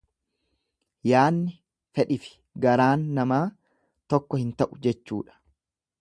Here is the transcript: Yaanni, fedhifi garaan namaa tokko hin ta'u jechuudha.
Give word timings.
Yaanni, 1.09 1.51
fedhifi 1.99 2.33
garaan 2.65 3.03
namaa 3.19 3.43
tokko 4.15 4.41
hin 4.45 4.53
ta'u 4.63 4.81
jechuudha. 4.87 5.39